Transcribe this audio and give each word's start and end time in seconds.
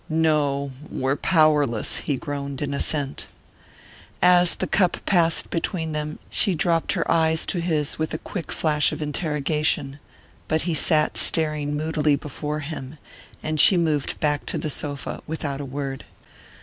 "No; 0.09 0.71
we're 0.89 1.15
powerless," 1.15 1.97
he 1.97 2.17
groaned 2.17 2.63
in 2.63 2.73
assent. 2.73 3.27
As 4.19 4.55
the 4.55 4.65
cup 4.65 4.97
passed 5.05 5.51
between 5.51 5.91
them 5.91 6.17
she 6.31 6.55
dropped 6.55 6.93
her 6.93 7.11
eyes 7.11 7.45
to 7.45 7.61
his 7.61 7.99
with 7.99 8.11
a 8.11 8.17
quick 8.17 8.51
flash 8.51 8.91
of 8.91 8.99
interrogation; 8.99 9.99
but 10.47 10.63
he 10.63 10.73
sat 10.73 11.17
staring 11.17 11.77
moodily 11.77 12.15
before 12.15 12.61
him, 12.61 12.97
and 13.43 13.59
she 13.59 13.77
moved 13.77 14.19
back 14.19 14.47
to 14.47 14.57
the 14.57 14.71
sofa 14.71 15.21
without 15.27 15.61
a 15.61 15.65
word. 15.65 16.03